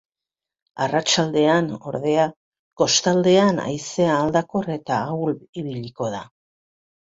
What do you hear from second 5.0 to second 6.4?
ahul ibiliko da.